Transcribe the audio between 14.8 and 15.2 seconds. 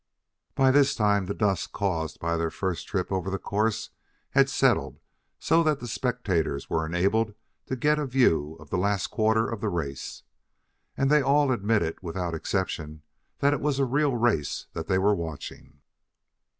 they were